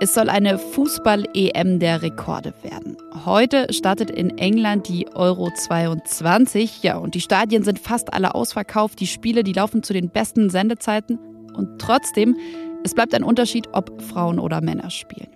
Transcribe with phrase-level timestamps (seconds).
[0.00, 2.98] Es soll eine Fußball-EM der Rekorde werden.
[3.24, 6.82] Heute startet in England die Euro 22.
[6.82, 9.00] Ja, und die Stadien sind fast alle ausverkauft.
[9.00, 11.18] Die Spiele, die laufen zu den besten Sendezeiten.
[11.54, 12.36] Und trotzdem,
[12.84, 15.30] es bleibt ein Unterschied, ob Frauen oder Männer spielen.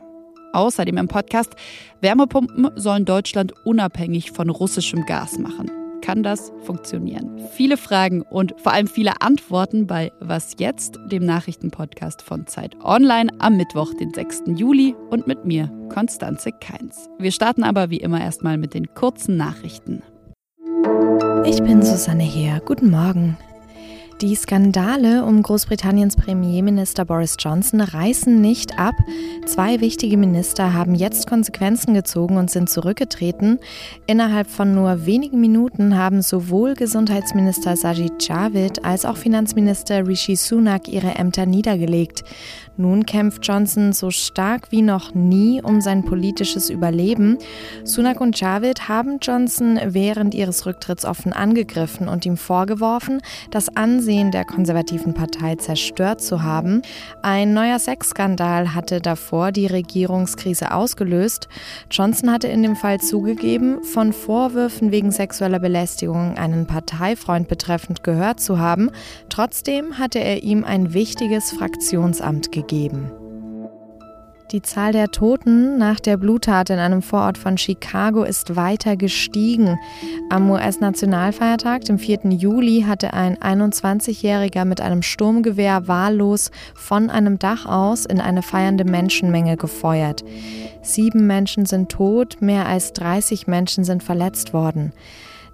[0.53, 1.55] Außerdem im Podcast,
[2.03, 7.41] Wärmepumpen sollen Deutschland unabhängig von russischem Gas machen kann das funktionieren?
[7.53, 13.31] Viele Fragen und vor allem viele Antworten bei Was jetzt, dem Nachrichtenpodcast von Zeit Online
[13.39, 14.43] am Mittwoch, den 6.
[14.57, 17.09] Juli und mit mir, Konstanze Keins.
[17.19, 20.03] Wir starten aber wie immer erstmal mit den kurzen Nachrichten.
[21.45, 22.61] Ich bin Susanne Heer.
[22.65, 23.39] Guten Morgen.
[24.21, 28.97] Die Skandale um Großbritanniens Premierminister Boris Johnson reißen nicht ab.
[29.47, 33.61] Zwei wichtige Minister haben jetzt Konsequenzen gezogen und sind zurückgetreten.
[34.09, 40.89] Innerhalb von nur wenigen Minuten haben sowohl Gesundheitsminister Sajid Javid als auch Finanzminister Rishi Sunak
[40.89, 42.25] ihre Ämter niedergelegt.
[42.81, 47.37] Nun kämpft Johnson so stark wie noch nie um sein politisches Überleben.
[47.83, 53.21] Sunak und Javid haben Johnson während ihres Rücktritts offen angegriffen und ihm vorgeworfen,
[53.51, 56.83] das Ansehen der konservativen Partei zerstört zu haben.
[57.21, 61.49] Ein neuer Sexskandal hatte davor die Regierungskrise ausgelöst.
[61.91, 68.39] Johnson hatte in dem Fall zugegeben, von Vorwürfen wegen sexueller Belästigung einen Parteifreund betreffend gehört
[68.39, 68.93] zu haben.
[69.31, 73.11] Trotzdem hatte er ihm ein wichtiges Fraktionsamt gegeben geben.
[74.53, 79.79] Die Zahl der Toten nach der Bluttat in einem Vorort von Chicago ist weiter gestiegen.
[80.31, 82.31] Am US-Nationalfeiertag, dem 4.
[82.31, 88.85] Juli, hatte ein 21-Jähriger mit einem Sturmgewehr wahllos von einem Dach aus in eine feiernde
[88.85, 90.25] Menschenmenge gefeuert.
[90.81, 94.95] Sieben Menschen sind tot, mehr als 30 Menschen sind verletzt worden.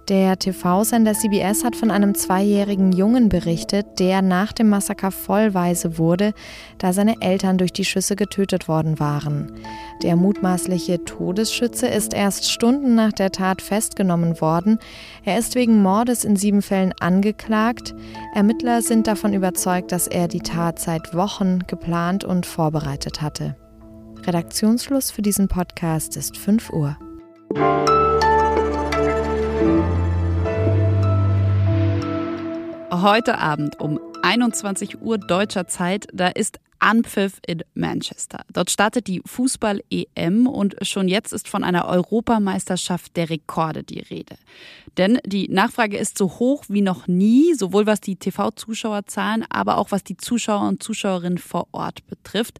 [0.07, 6.33] Der TV-Sender CBS hat von einem zweijährigen Jungen berichtet, der nach dem Massaker vollweise wurde,
[6.77, 9.51] da seine Eltern durch die Schüsse getötet worden waren.
[10.03, 14.77] Der mutmaßliche Todesschütze ist erst Stunden nach der Tat festgenommen worden.
[15.23, 17.95] Er ist wegen Mordes in sieben Fällen angeklagt.
[18.35, 23.55] Ermittler sind davon überzeugt, dass er die Tat seit Wochen geplant und vorbereitet hatte.
[24.23, 26.95] Redaktionsschluss für diesen Podcast ist 5 Uhr.
[33.05, 38.41] Heute Abend um 21 Uhr deutscher Zeit, da ist Anpfiff in Manchester.
[38.51, 44.37] Dort startet die Fußball-EM und schon jetzt ist von einer Europameisterschaft der Rekorde die Rede.
[44.97, 49.91] Denn die Nachfrage ist so hoch wie noch nie, sowohl was die TV-Zuschauerzahlen, aber auch
[49.91, 52.57] was die Zuschauer und Zuschauerinnen vor Ort betrifft.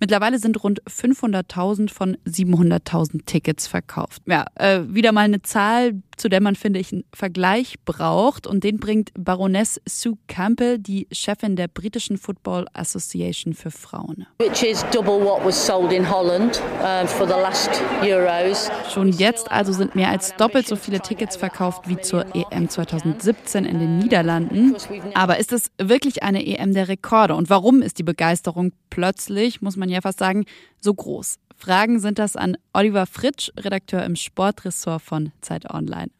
[0.00, 4.22] Mittlerweile sind rund 500.000 von 700.000 Tickets verkauft.
[4.26, 8.46] Ja, äh, wieder mal eine Zahl, zu der man, finde ich, einen Vergleich braucht.
[8.46, 14.26] Und den bringt Baroness Sue Campbell, die Chefin der britischen Football Association für Frauen.
[18.92, 23.64] Schon jetzt also sind mehr als doppelt so viele Tickets verkauft wie zur EM 2017
[23.64, 24.76] in den Niederlanden.
[25.14, 27.34] Aber ist es wirklich eine EM der Rekorde?
[27.34, 30.44] Und warum ist die Begeisterung plötzlich, muss man ja fast sagen,
[30.80, 31.38] so groß?
[31.56, 36.10] Fragen sind das an Oliver Fritsch, Redakteur im Sportressort von Zeit Online.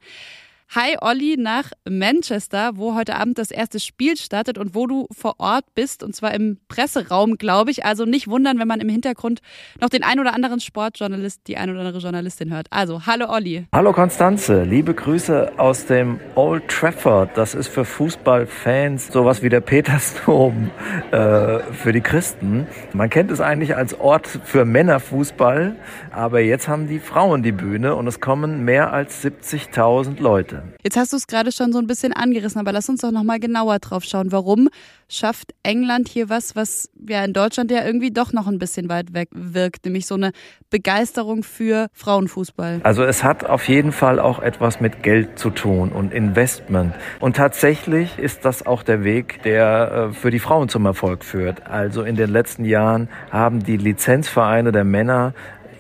[0.71, 5.37] Hi Olli nach Manchester, wo heute Abend das erste Spiel startet und wo du vor
[5.39, 7.85] Ort bist, und zwar im Presseraum, glaube ich.
[7.85, 9.41] Also nicht wundern, wenn man im Hintergrund
[9.81, 12.67] noch den ein oder anderen Sportjournalist, die ein oder andere Journalistin hört.
[12.71, 13.67] Also, hallo Olli.
[13.73, 17.31] Hallo Konstanze, liebe Grüße aus dem Old Trafford.
[17.37, 20.73] Das ist für Fußballfans sowas wie der Petersdom
[21.13, 22.67] äh, für die Christen.
[22.93, 25.77] Man kennt es eigentlich als Ort für Männerfußball,
[26.11, 30.54] aber jetzt haben die Frauen die Bühne und es kommen mehr als 70.000 Leute.
[30.83, 33.41] Jetzt hast du es gerade schon so ein bisschen angerissen, aber lass uns doch nochmal
[33.41, 34.33] genauer drauf schauen.
[34.33, 34.69] Warum
[35.09, 39.15] schafft England hier was, was ja in Deutschland ja irgendwie doch noch ein bisschen weit
[39.15, 40.33] weg wirkt, nämlich so eine
[40.71, 42.81] Begeisterung für Frauenfußball?
[42.83, 46.95] Also es hat auf jeden Fall auch etwas mit Geld zu tun und Investment.
[47.21, 51.67] Und tatsächlich ist das auch der Weg, der äh, für die Frauen zum Erfolg führt.
[51.67, 55.35] Also in den letzten Jahren haben die Lizenzvereine der Männer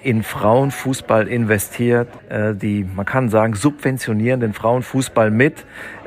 [0.04, 5.64] in Frauenfußball investiert, äh, die, man kann sagen, subventionieren den Frauenfußball mit,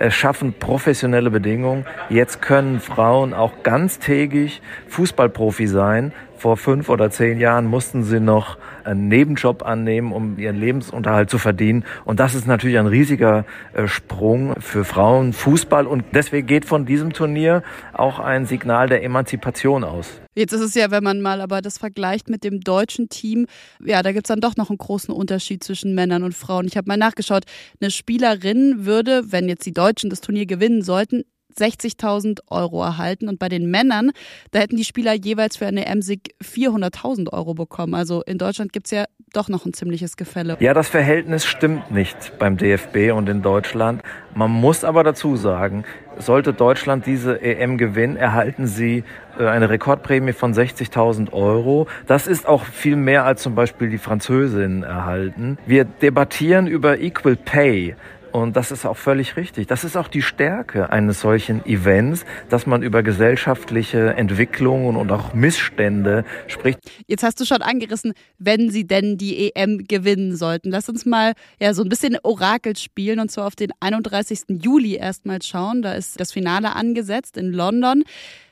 [0.09, 1.85] schaffen professionelle Bedingungen.
[2.09, 8.57] Jetzt können Frauen auch ganztägig Fußballprofi sein, vor fünf oder zehn Jahren mussten sie noch
[8.83, 11.83] einen Nebenjob annehmen, um ihren Lebensunterhalt zu verdienen.
[12.05, 15.85] Und das ist natürlich ein riesiger äh, Sprung für Frauen Fußball.
[15.85, 17.63] Und deswegen geht von diesem Turnier
[17.93, 20.21] auch ein Signal der Emanzipation aus.
[20.35, 23.47] Jetzt ist es ja, wenn man mal aber das vergleicht mit dem deutschen Team,
[23.83, 26.67] ja, da gibt es dann doch noch einen großen Unterschied zwischen Männern und Frauen.
[26.67, 27.43] Ich habe mal nachgeschaut,
[27.81, 31.23] eine Spielerin würde, wenn jetzt die Deutschen das Turnier gewinnen sollten,
[31.57, 34.11] 60.000 Euro erhalten und bei den Männern,
[34.51, 37.95] da hätten die Spieler jeweils für eine EM-Sieg 400.000 Euro bekommen.
[37.95, 40.57] Also in Deutschland gibt es ja doch noch ein ziemliches Gefälle.
[40.59, 44.01] Ja, das Verhältnis stimmt nicht beim DFB und in Deutschland.
[44.33, 45.83] Man muss aber dazu sagen,
[46.17, 49.03] sollte Deutschland diese EM gewinnen, erhalten sie
[49.37, 51.87] äh, eine Rekordprämie von 60.000 Euro.
[52.07, 55.57] Das ist auch viel mehr als zum Beispiel die Französinnen erhalten.
[55.65, 57.95] Wir debattieren über Equal Pay.
[58.37, 59.65] Und das ist auch völlig richtig.
[59.65, 65.33] Das ist auch die Stärke eines solchen Events, dass man über gesellschaftliche Entwicklungen und auch
[65.33, 66.77] Missstände spricht.
[67.07, 70.69] Jetzt hast du schon angerissen, wenn sie denn die EM gewinnen sollten.
[70.69, 74.41] Lass uns mal ja so ein bisschen Orakel spielen und zwar auf den 31.
[74.61, 75.81] Juli erstmal schauen.
[75.81, 78.03] Da ist das Finale angesetzt in London.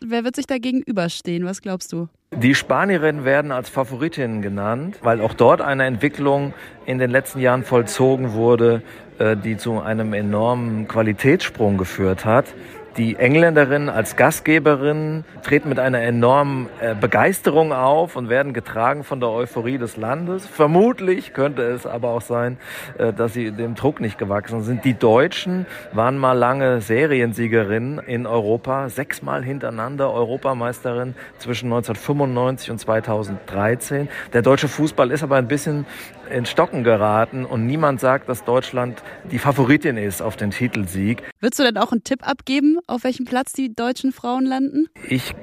[0.02, 1.46] Wer wird sich da gegenüberstehen?
[1.46, 2.10] Was glaubst du?
[2.42, 6.54] Die Spanierinnen werden als Favoritinnen genannt, weil auch dort eine Entwicklung
[6.86, 8.82] in den letzten Jahren vollzogen wurde,
[9.20, 12.54] äh, die zu einem enormen Qualitätssprung geführt hat.
[12.98, 19.20] Die Engländerinnen als Gastgeberinnen treten mit einer enormen äh, Begeisterung auf und werden getragen von
[19.20, 20.48] der Euphorie des Landes.
[20.48, 22.58] Vermutlich könnte es aber auch sein,
[22.98, 24.86] äh, dass sie dem Druck nicht gewachsen sind.
[24.86, 34.08] Die Deutschen waren mal lange Seriensiegerinnen in Europa, sechsmal hintereinander Europameisterin zwischen 1995 und 2013.
[34.32, 35.86] Der deutsche Fußball ist aber ein bisschen
[36.30, 39.01] in Stocken geraten und niemand sagt, dass Deutschland
[39.31, 41.24] die Favoritin ist auf den Titelsieg.
[41.39, 44.88] Würdest du denn auch einen Tipp abgeben, auf welchem Platz die deutschen Frauen landen?
[45.07, 45.33] Ich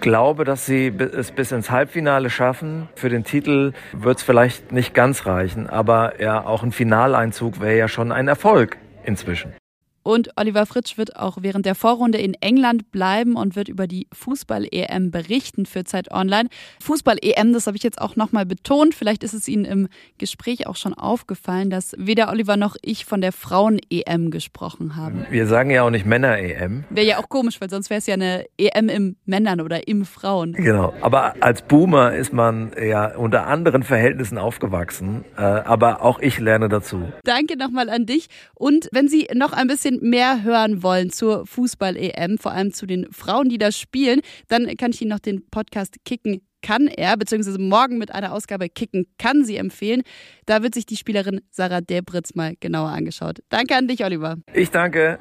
[0.00, 2.88] glaube, dass sie es bis ins Halbfinale schaffen.
[2.96, 7.78] Für den Titel wird es vielleicht nicht ganz reichen, aber ja, auch ein Finaleinzug wäre
[7.78, 9.54] ja schon ein Erfolg inzwischen.
[10.02, 14.06] Und Oliver Fritsch wird auch während der Vorrunde in England bleiben und wird über die
[14.12, 16.48] Fußball-EM berichten für Zeit Online.
[16.80, 18.94] Fußball-EM, das habe ich jetzt auch nochmal betont.
[18.94, 19.88] Vielleicht ist es Ihnen im
[20.18, 25.26] Gespräch auch schon aufgefallen, dass weder Oliver noch ich von der Frauen-EM gesprochen haben.
[25.30, 26.84] Wir sagen ja auch nicht Männer-EM.
[26.90, 30.04] Wäre ja auch komisch, weil sonst wäre es ja eine EM im Männern oder im
[30.04, 30.52] Frauen.
[30.52, 30.94] Genau.
[31.00, 35.24] Aber als Boomer ist man ja unter anderen Verhältnissen aufgewachsen.
[35.36, 37.12] Äh, aber auch ich lerne dazu.
[37.24, 38.28] Danke nochmal an dich.
[38.54, 42.86] Und wenn Sie noch ein bisschen bisschen mehr hören wollen zur Fußball-EM, vor allem zu
[42.86, 47.16] den Frauen, die da spielen, dann kann ich Ihnen noch den Podcast Kicken kann er,
[47.16, 50.02] beziehungsweise morgen mit einer Ausgabe Kicken kann sie empfehlen.
[50.46, 53.40] Da wird sich die Spielerin Sarah Debritz mal genauer angeschaut.
[53.48, 54.36] Danke an dich, Oliver.
[54.54, 55.18] Ich danke.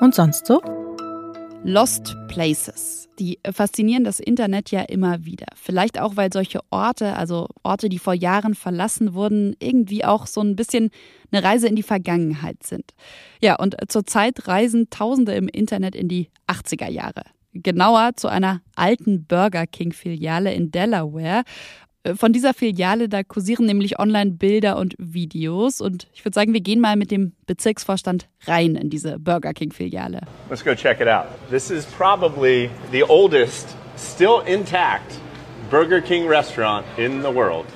[0.00, 0.60] Und sonst so?
[1.66, 3.08] Lost Places.
[3.18, 5.46] Die faszinieren das Internet ja immer wieder.
[5.56, 10.42] Vielleicht auch, weil solche Orte, also Orte, die vor Jahren verlassen wurden, irgendwie auch so
[10.42, 10.90] ein bisschen
[11.32, 12.92] eine Reise in die Vergangenheit sind.
[13.40, 17.22] Ja, und zurzeit reisen Tausende im Internet in die 80er Jahre
[17.54, 21.44] genauer zu einer alten Burger King-Filiale in Delaware.
[22.04, 25.80] Äh, von dieser Filiale, da kursieren nämlich online Bilder und Videos.
[25.80, 30.20] Und ich würde sagen, wir gehen mal mit dem Bezirksvorstand rein in diese Burger King-Filiale.
[30.48, 31.26] Let's go check it out.
[31.50, 35.18] This is probably the oldest, still intact
[35.70, 37.66] Burger King restaurant in the world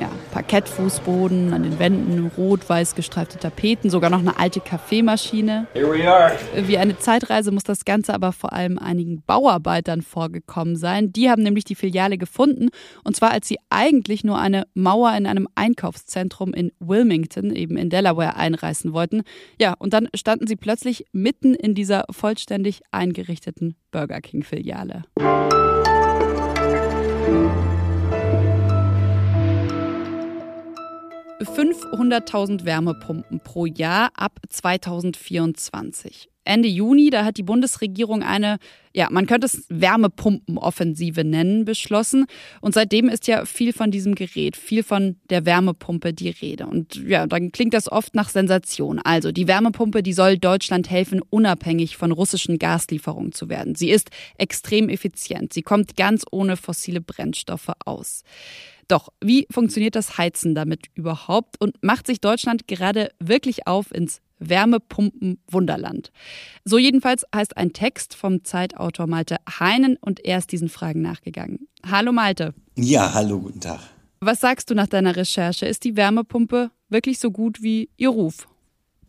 [0.00, 5.66] ja, Parkettfußboden, an den Wänden rot-weiß gestreifte Tapeten, sogar noch eine alte Kaffeemaschine.
[5.74, 11.12] Wie eine Zeitreise muss das Ganze aber vor allem einigen Bauarbeitern vorgekommen sein.
[11.12, 12.68] Die haben nämlich die Filiale gefunden
[13.04, 17.90] und zwar als sie eigentlich nur eine Mauer in einem Einkaufszentrum in Wilmington, eben in
[17.90, 19.22] Delaware, einreißen wollten.
[19.60, 25.04] Ja, und dann standen sie plötzlich mitten in dieser vollständig eingerichteten Burger King-Filiale.
[31.40, 36.30] 500.000 Wärmepumpen pro Jahr ab 2024.
[36.46, 38.58] Ende Juni, da hat die Bundesregierung eine,
[38.94, 42.26] ja, man könnte es Wärmepumpenoffensive nennen, beschlossen.
[42.60, 46.66] Und seitdem ist ja viel von diesem Gerät, viel von der Wärmepumpe die Rede.
[46.66, 49.00] Und ja, dann klingt das oft nach Sensation.
[49.00, 53.74] Also die Wärmepumpe, die soll Deutschland helfen, unabhängig von russischen Gaslieferungen zu werden.
[53.74, 55.52] Sie ist extrem effizient.
[55.52, 58.22] Sie kommt ganz ohne fossile Brennstoffe aus.
[58.88, 64.20] Doch wie funktioniert das Heizen damit überhaupt und macht sich Deutschland gerade wirklich auf ins
[64.38, 66.12] Wärmepumpen-Wunderland?
[66.64, 71.68] So jedenfalls heißt ein Text vom Zeitautor Malte Heinen und er ist diesen Fragen nachgegangen.
[71.84, 72.54] Hallo Malte.
[72.76, 73.80] Ja, hallo, guten Tag.
[74.20, 75.66] Was sagst du nach deiner Recherche?
[75.66, 78.48] Ist die Wärmepumpe wirklich so gut wie ihr Ruf?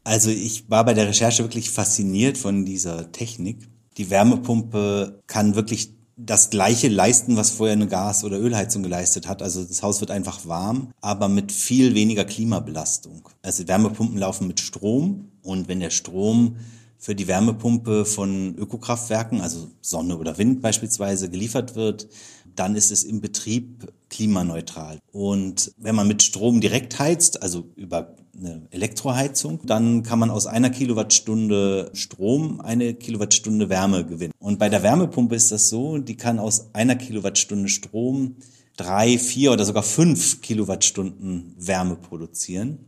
[0.03, 3.67] Also ich war bei der Recherche wirklich fasziniert von dieser Technik.
[3.97, 9.43] Die Wärmepumpe kann wirklich das gleiche leisten, was vorher eine Gas- oder Ölheizung geleistet hat.
[9.43, 13.29] Also das Haus wird einfach warm, aber mit viel weniger Klimabelastung.
[13.43, 16.55] Also Wärmepumpen laufen mit Strom und wenn der Strom
[16.97, 22.07] für die Wärmepumpe von Ökokraftwerken, also Sonne oder Wind beispielsweise, geliefert wird,
[22.55, 24.99] dann ist es im Betrieb klimaneutral.
[25.11, 30.47] Und wenn man mit Strom direkt heizt, also über eine Elektroheizung, dann kann man aus
[30.47, 34.33] einer Kilowattstunde Strom eine Kilowattstunde Wärme gewinnen.
[34.39, 38.35] Und bei der Wärmepumpe ist das so, die kann aus einer Kilowattstunde Strom
[38.75, 42.79] drei, vier oder sogar fünf Kilowattstunden Wärme produzieren.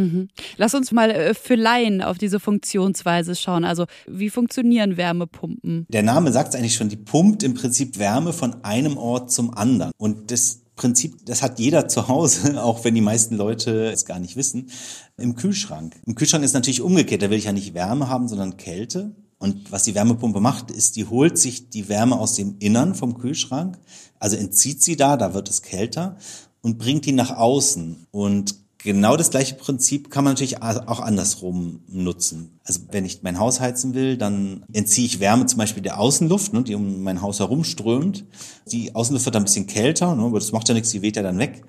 [0.00, 0.28] Mhm.
[0.56, 3.64] Lass uns mal äh, für Laien auf diese Funktionsweise schauen.
[3.64, 5.86] Also wie funktionieren Wärmepumpen?
[5.88, 9.52] Der Name sagt es eigentlich schon, die pumpt im Prinzip Wärme von einem Ort zum
[9.52, 9.92] anderen.
[9.98, 14.18] Und das Prinzip, das hat jeder zu Hause, auch wenn die meisten Leute es gar
[14.18, 14.70] nicht wissen,
[15.18, 16.00] im Kühlschrank.
[16.06, 19.14] Im Kühlschrank ist natürlich umgekehrt, da will ich ja nicht Wärme haben, sondern Kälte.
[19.38, 23.18] Und was die Wärmepumpe macht, ist, die holt sich die Wärme aus dem Innern vom
[23.18, 23.78] Kühlschrank,
[24.18, 26.16] also entzieht sie da, da wird es kälter
[26.62, 28.06] und bringt die nach außen.
[28.10, 32.58] Und Genau das gleiche Prinzip kann man natürlich auch andersrum nutzen.
[32.64, 36.52] Also wenn ich mein Haus heizen will, dann entziehe ich Wärme zum Beispiel der Außenluft,
[36.54, 38.24] ne, die um mein Haus herum strömt.
[38.66, 41.16] Die Außenluft wird dann ein bisschen kälter, ne, aber das macht ja nichts, die weht
[41.16, 41.62] ja dann weg.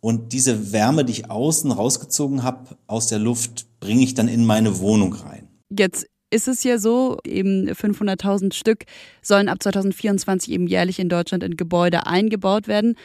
[0.00, 4.46] Und diese Wärme, die ich außen rausgezogen habe aus der Luft, bringe ich dann in
[4.46, 5.48] meine Wohnung rein.
[5.70, 8.84] Jetzt ist es ja so, eben 500.000 Stück
[9.22, 12.96] sollen ab 2024 eben jährlich in Deutschland in Gebäude eingebaut werden.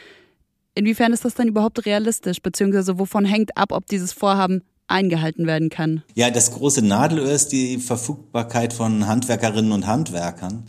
[0.80, 5.68] Inwiefern ist das denn überhaupt realistisch, beziehungsweise wovon hängt ab, ob dieses Vorhaben eingehalten werden
[5.68, 6.02] kann?
[6.14, 10.64] Ja, das große Nadelöhr ist die Verfügbarkeit von Handwerkerinnen und Handwerkern,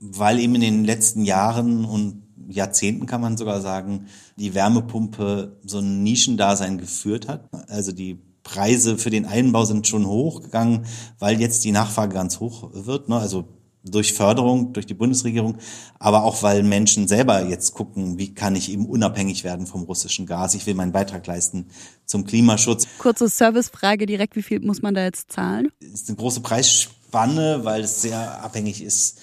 [0.00, 5.78] weil eben in den letzten Jahren und Jahrzehnten kann man sogar sagen, die Wärmepumpe so
[5.78, 7.48] ein Nischendasein geführt hat.
[7.68, 10.86] Also die Preise für den Einbau sind schon hochgegangen,
[11.20, 13.08] weil jetzt die Nachfrage ganz hoch wird.
[13.08, 13.16] Ne?
[13.16, 13.44] Also
[13.84, 15.58] durch Förderung, durch die Bundesregierung,
[15.98, 20.26] aber auch weil Menschen selber jetzt gucken, wie kann ich eben unabhängig werden vom russischen
[20.26, 20.54] Gas.
[20.54, 21.66] Ich will meinen Beitrag leisten
[22.06, 22.86] zum Klimaschutz.
[22.98, 25.70] Kurze Servicefrage direkt, wie viel muss man da jetzt zahlen?
[25.80, 29.18] Das ist eine große Preisspanne, weil es sehr abhängig ist,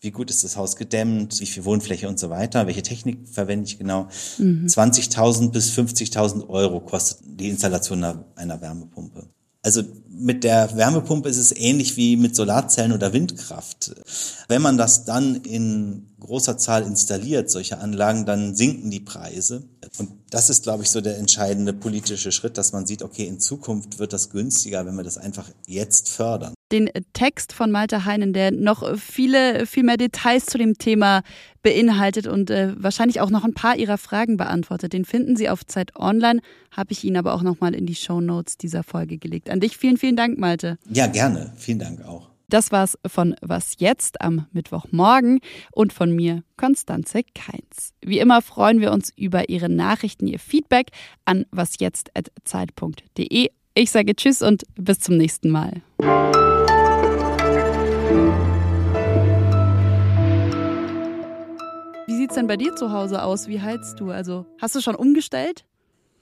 [0.00, 3.66] wie gut ist das Haus gedämmt, wie viel Wohnfläche und so weiter, welche Technik verwende
[3.66, 4.08] ich genau.
[4.38, 4.66] Mhm.
[4.66, 8.04] 20.000 bis 50.000 Euro kostet die Installation
[8.36, 9.26] einer Wärmepumpe.
[9.64, 13.94] Also mit der Wärmepumpe ist es ähnlich wie mit Solarzellen oder Windkraft.
[14.46, 19.64] Wenn man das dann in großer Zahl installiert, solche Anlagen, dann sinken die Preise.
[19.98, 23.38] Und das ist, glaube ich, so der entscheidende politische Schritt, dass man sieht, okay, in
[23.38, 26.54] Zukunft wird das günstiger, wenn wir das einfach jetzt fördern.
[26.72, 31.22] Den Text von Malte Heinen, der noch viele, viel mehr Details zu dem Thema
[31.62, 35.64] beinhaltet und äh, wahrscheinlich auch noch ein paar Ihrer Fragen beantwortet, den finden Sie auf
[35.64, 36.40] Zeit Online,
[36.72, 39.50] habe ich Ihnen aber auch nochmal in die Show Notes dieser Folge gelegt.
[39.50, 40.78] An dich vielen, vielen Dank, Malte.
[40.90, 41.52] Ja, gerne.
[41.56, 42.33] Vielen Dank auch.
[42.48, 45.40] Das war's von Was jetzt am Mittwochmorgen
[45.72, 47.94] und von mir, Konstanze Keins.
[48.04, 50.90] Wie immer freuen wir uns über Ihre Nachrichten, Ihr Feedback
[51.24, 53.50] an wasjetzt.zeit.de.
[53.74, 55.82] Ich sage Tschüss und bis zum nächsten Mal.
[62.06, 63.48] Wie sieht's denn bei dir zu Hause aus?
[63.48, 64.10] Wie heizt du?
[64.10, 65.64] Also, hast du schon umgestellt?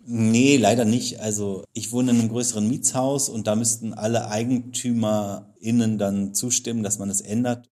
[0.05, 1.21] Nee, leider nicht.
[1.21, 6.99] Also ich wohne in einem größeren Mietshaus und da müssten alle EigentümerInnen dann zustimmen, dass
[6.99, 7.71] man es ändert.